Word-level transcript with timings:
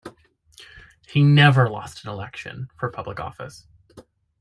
He 1.07 1.21
never 1.21 1.69
lost 1.69 2.03
an 2.03 2.09
election 2.09 2.69
for 2.79 2.89
public 2.89 3.19
office. 3.19 3.67